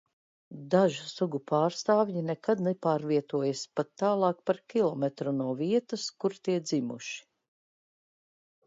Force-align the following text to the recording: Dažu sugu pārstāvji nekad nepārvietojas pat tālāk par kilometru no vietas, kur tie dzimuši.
Dažu 0.75 1.03
sugu 1.09 1.41
pārstāvji 1.51 2.23
nekad 2.29 2.65
nepārvietojas 2.69 3.61
pat 3.81 3.93
tālāk 4.05 4.41
par 4.51 4.61
kilometru 4.75 5.37
no 5.43 5.53
vietas, 5.63 6.11
kur 6.23 6.41
tie 6.49 6.59
dzimuši. 6.71 7.23